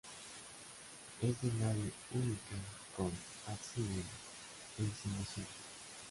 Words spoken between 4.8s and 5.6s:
semicírculo.